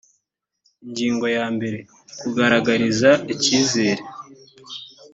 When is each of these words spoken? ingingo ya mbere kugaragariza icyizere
ingingo 0.85 1.25
ya 1.37 1.45
mbere 1.55 1.77
kugaragariza 2.19 3.09
icyizere 3.33 4.01